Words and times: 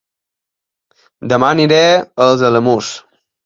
Dema 1.35 1.51
aniré 1.59 1.79
a 1.95 2.01
Els 2.31 2.49
Alamús 2.51 2.95